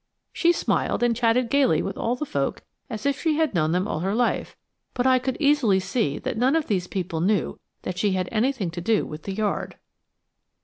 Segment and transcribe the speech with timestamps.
[0.33, 3.87] She smiled and chatted gaily with all the folk as if she had known them
[3.87, 4.57] all her life,
[4.95, 8.71] but I could easily see that none of these people knew that she had anything
[8.71, 9.77] to do with the Yard.